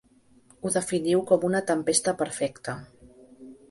[0.61, 2.79] Ho definiu com una tempesta perfecta.